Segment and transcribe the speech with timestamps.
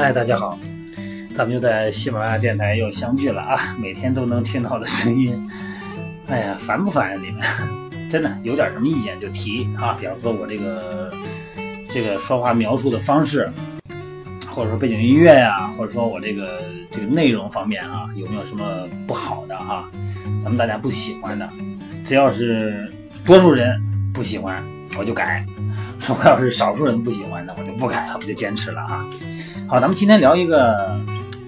[0.00, 0.56] 嗨，大家好，
[1.34, 3.58] 咱们又在喜马拉雅电台又相聚了啊！
[3.82, 5.50] 每天都能听到的声音，
[6.28, 7.42] 哎呀，烦不烦呀你们？
[8.08, 11.10] 真的有点什么意见就提啊，比方说我这个
[11.90, 13.50] 这个说话描述的方式，
[14.48, 16.62] 或者说背景音乐呀，或者说我这个
[16.92, 19.90] 这个内容方面啊，有没有什么不好的哈？
[20.40, 21.50] 咱们大家不喜欢的，
[22.04, 22.88] 只要是
[23.24, 23.76] 多数人
[24.14, 24.62] 不喜欢，
[24.96, 25.44] 我就改；
[26.06, 29.04] 如果要是少数人不喜欢的，我就不改了，我就坚持了啊。
[29.68, 30.98] 好，咱们今天聊一个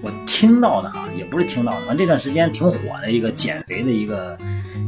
[0.03, 4.37] 我听到的哈，也不是听到的，反正这段时间挺火的一个减肥的一个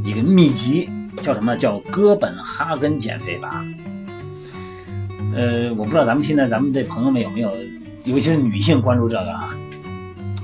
[0.06, 0.88] 一个秘籍，
[1.20, 3.66] 叫什么叫哥本哈根减肥法。
[5.36, 7.52] 呃，我不知道咱们现在咱们这朋友们有没有，
[8.04, 9.50] 尤其是女性关注这个啊，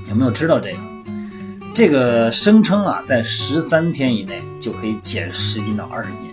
[0.08, 0.78] 有没有知道这个？
[1.72, 6.26] 这个声称啊，在十三天以内就可以减十斤到二十斤，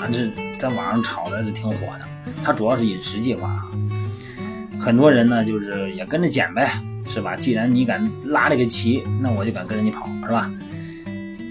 [0.00, 2.32] 啊，这在网上炒的是挺火的。
[2.44, 3.66] 它主要是饮食计划啊。
[4.80, 6.72] 很多人呢，就是也跟着减呗，
[7.06, 7.36] 是吧？
[7.36, 10.50] 既然你敢拉这个旗，那我就敢跟着你跑，是吧？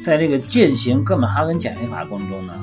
[0.02, 2.54] 在这个践行哥本哈根减肥法过程中呢，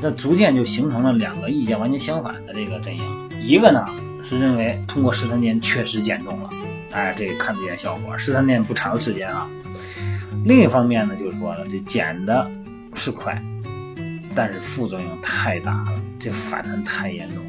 [0.00, 3.02] 那逐渐就形成了两个意见完全相反的这个阵营。
[3.40, 3.84] 一个呢
[4.22, 6.50] 是认为通过十三天确实减重了，
[6.90, 8.18] 哎，这个看得见效果。
[8.18, 9.48] 十三天不长时间啊。
[10.44, 12.50] 另一方面呢，就说了这减的
[12.94, 13.40] 是快，
[14.34, 17.44] 但是副作用太大了，这反弹太严重。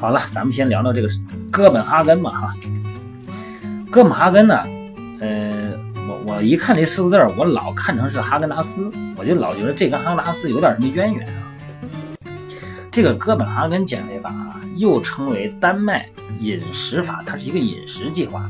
[0.00, 1.08] 好了，咱们先聊聊这个
[1.50, 2.54] 哥本哈根吧，哈。
[3.90, 4.62] 哥本哈根呢，
[5.18, 5.72] 呃，
[6.08, 11.50] 我我一看这四个字儿，我老看成是哈根达斯，我就老觉得这跟哈根达斯有点什么渊源啊。
[12.92, 18.48] 这个哥本哈根减肥法啊，又称为丹麦饮食法，它是一个饮食计划，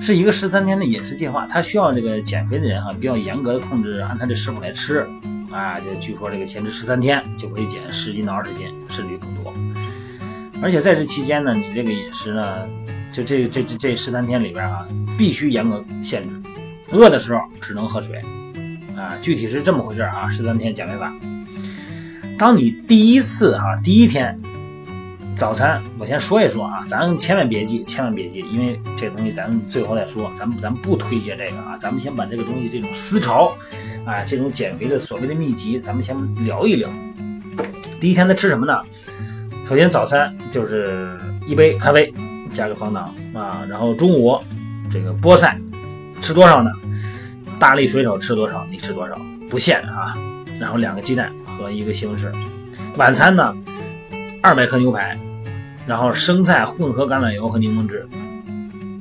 [0.00, 5.04] 是一个十三天的饮食计划，它需要这个减肥的人哈，比较严格的控制，按他的食谱来吃
[5.50, 9.52] 啊，就据说这个前吃十三天就可以减十斤到二十斤，甚至于更多。
[10.62, 12.68] 而且在这期间呢，你这个饮食呢，
[13.12, 16.28] 就这这这这十三天里边啊，必须严格限制，
[16.92, 18.20] 饿的时候只能喝水，
[18.96, 20.28] 啊，具体是这么回事啊。
[20.28, 21.12] 十三天减肥法，
[22.38, 24.38] 当你第一次啊，第一天
[25.34, 33.56] 早餐，我先说一说啊，咱千万别记，千万别记，因为这东西咱最后再说，咱们咱不推荐这个啊，咱们先把这个东西这种思潮，
[34.04, 36.90] 啊，这种减肥的所谓的秘籍，咱们先聊一聊。
[37.98, 38.74] 第一天他吃什么呢？
[39.70, 41.16] 首先，早餐就是
[41.46, 42.12] 一杯咖啡，
[42.52, 43.64] 加个方糖啊。
[43.68, 44.36] 然后中午
[44.90, 45.56] 这个菠菜，
[46.20, 46.72] 吃多少呢？
[47.60, 49.14] 大力水手吃多少，你吃多少，
[49.48, 50.18] 不限啊。
[50.58, 52.32] 然后两个鸡蛋和一个西红柿。
[52.96, 53.54] 晚餐呢，
[54.42, 55.16] 二百克牛排，
[55.86, 58.04] 然后生菜混合橄榄油和柠檬汁。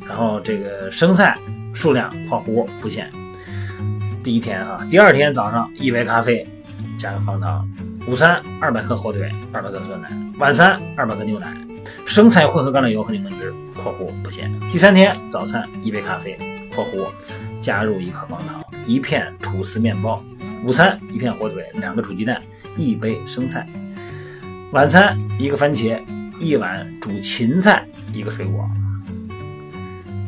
[0.08, 1.36] 然后这个生菜
[1.74, 3.10] 数量（括弧不限）。
[4.22, 6.48] 第一天哈，第二天早上一杯咖啡，
[7.00, 7.66] 加个方糖。
[8.06, 10.12] 午餐二百克火腿，二百克酸奶。
[10.38, 11.48] 晚餐二百克牛奶，
[12.06, 14.52] 生菜混合橄榄油和柠檬汁（括弧不限）。
[14.70, 16.38] 第三天早餐一杯咖啡
[16.76, 17.08] （括弧
[17.62, 20.22] 加入一颗方糖，一片吐司面包）。
[20.66, 22.42] 午餐一片火腿，两个煮鸡蛋，
[22.76, 23.66] 一杯生菜。
[24.74, 25.98] 晚餐一个番茄，
[26.38, 28.70] 一碗煮芹菜，一个水果。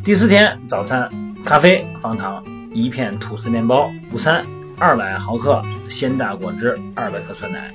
[0.02, 1.06] 第四天早餐
[1.44, 3.90] 咖啡方糖，一片吐司面包。
[4.10, 4.42] 午餐。
[4.78, 7.70] 二百毫克鲜榨果汁，二百克酸奶。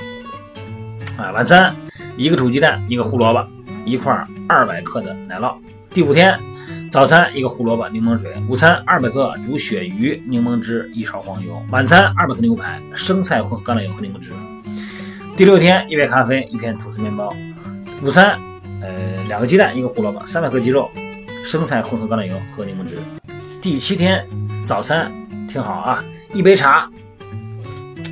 [1.17, 1.75] 啊，晚餐
[2.17, 3.47] 一个煮鸡蛋，一个胡萝卜，
[3.85, 5.55] 一块二百克的奶酪。
[5.89, 6.39] 第五天
[6.91, 8.31] 早餐一个胡萝卜柠檬水。
[8.47, 11.61] 午餐二百克煮鳕鱼，柠檬汁，一勺黄油。
[11.71, 14.31] 晚餐二百克牛排，生菜混橄榄油和柠檬汁。
[15.35, 17.33] 第六天一杯咖啡，一片吐司面包。
[18.03, 18.39] 午餐
[18.81, 20.89] 呃两个鸡蛋，一个胡萝卜，三百克鸡肉，
[21.43, 22.97] 生菜混合橄榄油和柠檬汁。
[23.59, 24.23] 第七天
[24.65, 25.11] 早餐
[25.47, 26.03] 听好啊，
[26.37, 26.87] 一杯茶。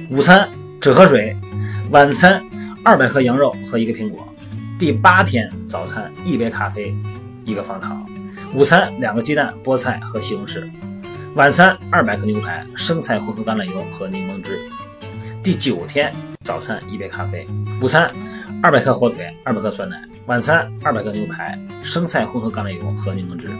[0.09, 0.49] 午餐
[0.81, 1.37] 只喝水，
[1.91, 2.41] 晚餐
[2.83, 4.27] 二百克羊肉和一个苹果。
[4.79, 6.91] 第八天早餐一杯咖啡，
[7.45, 8.03] 一个方糖。
[8.55, 10.67] 午餐两个鸡蛋、菠菜和西红柿。
[11.35, 14.59] 晚餐二百克牛排、生菜混合橄榄油和柠檬汁。
[15.43, 16.11] 第九天
[16.43, 17.45] 早餐一杯咖啡，
[17.79, 18.11] 午餐
[18.59, 20.01] 二百克火腿、二百克酸奶。
[20.25, 23.51] 晚餐二百克牛排、生菜混合橄榄油和柠檬汁。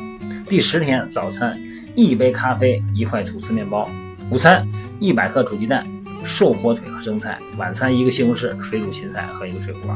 [0.50, 1.56] 第十天早餐
[1.94, 3.88] 一杯咖啡，一块吐司面包。
[4.30, 4.68] 午餐
[5.00, 5.86] 一百克煮鸡蛋。
[6.28, 9.96] 瘦火腿和生菜，晚餐一个西红柿水煮芹菜和一个水果。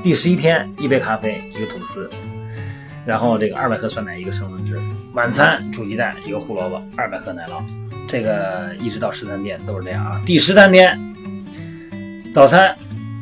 [0.00, 2.08] 第十一天，一杯咖啡，一个吐司，
[3.04, 4.78] 然后这个二百克酸奶，一个生汁。
[5.12, 7.60] 晚餐煮鸡蛋，一个胡萝卜，二百克奶酪。
[8.06, 10.22] 这个一直到十三天都是这样啊。
[10.24, 10.96] 第十三天，
[12.32, 12.72] 早餐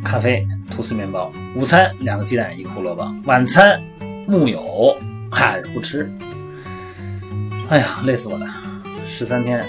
[0.04, 1.32] 咖啡，吐司面包。
[1.56, 3.10] 午餐两个鸡蛋，一个胡萝卜。
[3.24, 3.82] 晚餐
[4.26, 4.94] 木有，
[5.30, 6.12] 嗨不吃。
[7.70, 8.46] 哎呀，累死我了！
[9.08, 9.64] 十三天，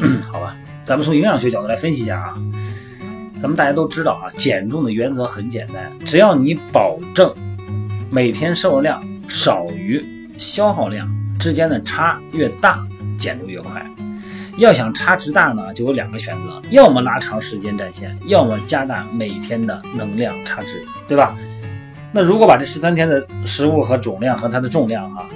[0.30, 0.56] 好吧。
[0.84, 2.34] 咱们从营养学角度来分析一下啊，
[3.40, 7.32] 咱们大家都知道啊，减重的原则很简单，只要你保证
[8.10, 10.04] 每天摄入量少于
[10.36, 11.08] 消耗量
[11.38, 12.86] 之间的差越大，
[13.16, 13.84] 减就越快。
[14.58, 21.34] 要想差值大呢，就有两个选择：要么拉长时间战线，要么加大每天的能量差值，对吧？
[22.12, 25.26] 那如果把这十三天的食物和总量和它的重量啊，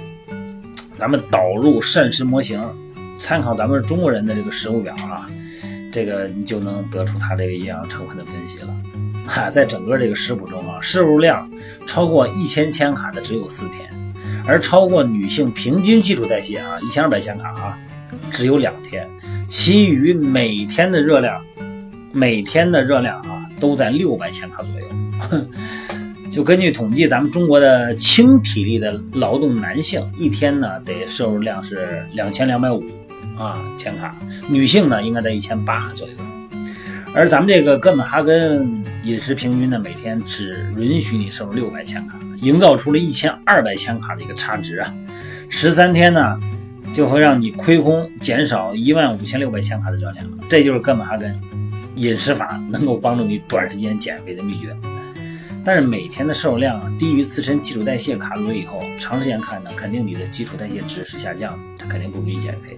[0.97, 2.61] 咱们导入膳食模型，
[3.19, 5.29] 参考咱们中国人的这个食物表啊，
[5.91, 8.73] 这个你就能得出它这个营养成分的分析了。
[9.27, 11.47] 哈，在整个这个食谱中啊，摄入量
[11.85, 13.87] 超过一千千卡的只有四天，
[14.47, 17.77] 而超过女性平均基础代谢啊一千二百千卡啊，
[18.31, 19.07] 只有两天，
[19.47, 21.39] 其余每天的热量，
[22.11, 24.87] 每天的热量啊都在六百千卡左右。
[26.31, 32.83] 就根据统计，咱们中国的轻体力的劳动男性一天呢得摄入量是两千两百五
[33.39, 34.15] 啊千卡，
[34.47, 36.13] 女性呢应该在一千八左右，
[37.15, 38.83] 而咱们这个哥本哈根。
[39.03, 44.93] 饮食平均呢，每天只允许你摄入六百千卡，营造出了一千二百千卡的一个差值啊！
[45.47, 46.37] 十三天呢，
[46.93, 51.33] 就会让你亏空减少一万五千六百千卡的热量，这就是哥本哈根
[51.95, 54.75] 饮食法能够帮助你短时间减肥的秘诀。
[55.63, 62.77] 但是每天的摄入量低于自身基础代谢卡路里以后，长时间看呢，肯定你的基础代谢值是下降的，它肯定不容易减肥。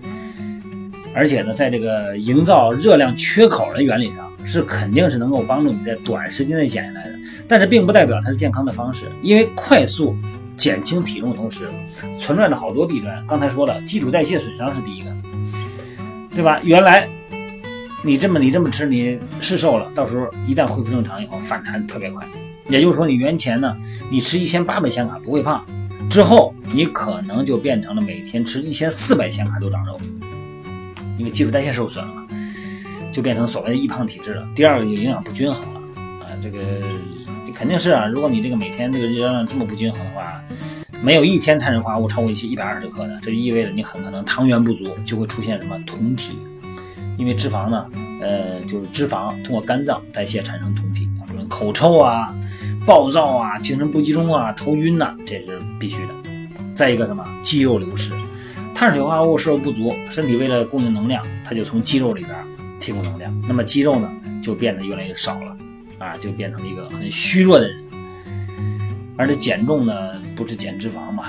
[1.14, 4.28] 而且呢，在这个营造热量缺口的原理上。
[4.44, 7.14] 是肯定是能够帮助你在短时间内减下来的，
[7.48, 10.18] 但是并不代表它是健康的方式，因为快速
[10.58, 11.70] 减轻体重的同时，
[12.20, 13.24] 存在着好多弊端。
[13.28, 15.16] 刚才说了，基础代谢损伤是第一个，
[16.34, 16.60] 对吧？
[16.64, 17.08] 原来
[18.02, 22.26] 你这么你这么吃，你是瘦了，到时候一旦恢复正常以后，反弹特别快。
[22.68, 23.78] 也就是说，你原前呢，
[24.10, 25.64] 你吃一千八百千卡不会胖，
[26.10, 30.00] 之后你可能就变成了每天吃一千四百千卡都长肉，
[31.22, 32.28] 因为基础代谢受损了。
[33.12, 34.48] 就变成所谓的易胖体质了。
[34.56, 35.82] 第二个就营养不均衡了
[36.22, 36.60] 啊，这个
[37.54, 38.06] 肯定是啊。
[38.06, 40.42] 如果你这个每天这个热量这么不均衡的话，
[41.04, 46.40] 没有一天碳水化合物超过一些一百二十克的，这意味着你很可能糖原不足，就会出现什么酮体。
[47.18, 47.86] 因为脂肪呢，
[48.22, 51.10] 呃，就是脂肪通过肝脏代谢产生酮体，
[51.50, 52.34] 口臭啊、
[52.86, 56.14] 暴躁啊、精神不集中啊、头晕呐，这是必须的。
[56.74, 58.14] 再一个什么，肌肉流失，
[58.82, 62.36] 碳水化合物摄入不足，身体为了供应能量，它就从肌肉里边。
[62.80, 64.12] 提供能量，那么肌肉呢
[64.42, 65.56] 就变得越来越少了，
[66.00, 67.78] 啊，就变成了一个很虚弱的人。
[69.18, 71.26] 而且减重呢不是减脂肪嘛，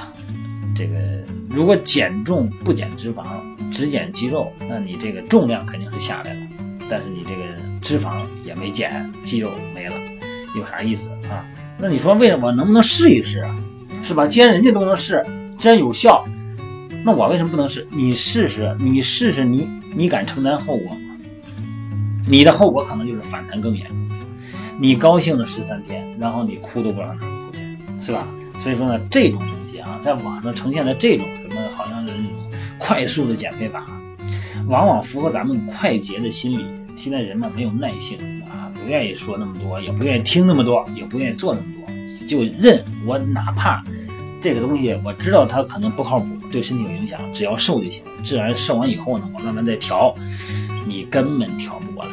[0.75, 0.97] 这个
[1.51, 3.23] 如果减重不减脂肪，
[3.71, 6.41] 只减肌肉，那你这个重量肯定是下来了，
[6.89, 7.43] 但是你这个
[7.83, 9.95] 脂肪也没减，肌肉没了，
[10.57, 11.45] 有啥意思啊？
[11.79, 13.55] 那你说为什么能不能试一试啊？
[14.03, 14.27] 是吧？
[14.27, 15.23] 既然人家都能试，
[15.59, 16.25] 既然有效，
[17.05, 17.87] 那我为什么不能试？
[17.91, 21.01] 你试试，你试试，你你敢承担后果吗？
[22.29, 23.97] 你的后果可能就是反弹更严重。
[24.79, 27.61] 你高兴了十三天，然后你哭都不知道哪哭去，
[28.01, 28.27] 是吧？
[28.59, 33.85] 所以说呢，这种东西啊，在网上呈现的这种什么，好像是那种快速的减肥法，
[34.69, 36.65] 往往符合咱们快捷的心理。
[36.95, 43.83] 现在人们没有耐性啊，不愿意说那么多，也不愿意听那么多，也不愿意做那么多，就认我哪怕
[44.41, 48.05] 这个东西我知道它可能不靠谱，对身体有影响，只要瘦就行。
[48.23, 50.15] 自然瘦完以后呢，我慢慢再调。
[50.87, 52.13] 你根本调不过来，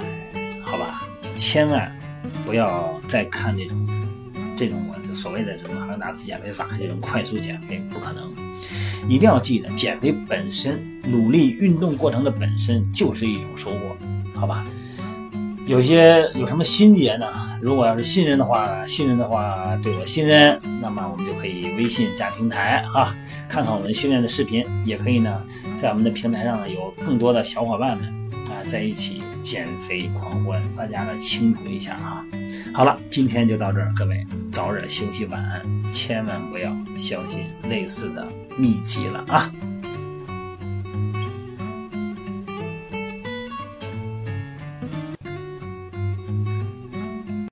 [0.64, 1.08] 好吧？
[1.36, 1.96] 千万
[2.46, 3.88] 不要再看这种
[4.56, 8.32] 这种我所谓的什么哈根达斯减肥法这种快速减肥，不可能。
[9.08, 13.98] 一定要记得，减肥本身，努力运动过程的本身就是一种收获，
[14.40, 14.66] 好吧？
[15.70, 17.28] 有些有什么心结呢？
[17.62, 23.16] 如果要是信任的话，信任的话对我信任，那么我们就可以微信加平台哈，
[23.48, 25.40] 看看我们训练的视频，也可以呢，
[25.78, 28.08] 在我们的平台上呢有更多的小伙伴们
[28.48, 28.66] 啊。
[28.66, 32.26] 在一起减肥狂欢，大家呢清楚一下啊！
[32.74, 39.52] 好了，今天就到这儿，各位早点休息，晚安，千万不要相信类似的秘籍了啊！